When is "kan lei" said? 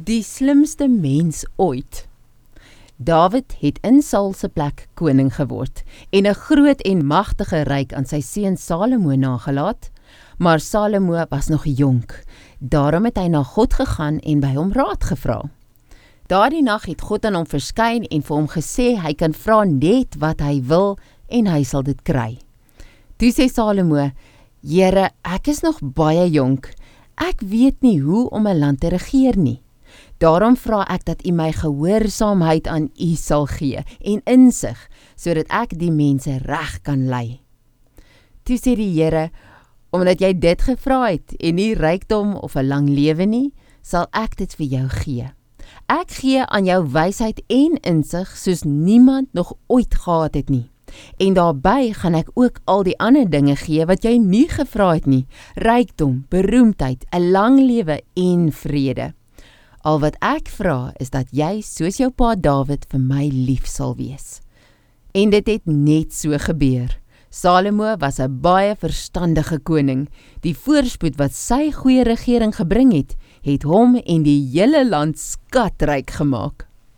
36.82-37.40